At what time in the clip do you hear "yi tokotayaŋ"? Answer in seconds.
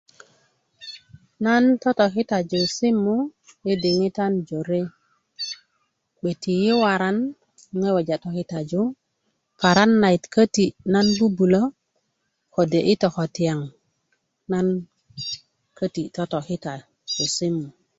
12.87-13.59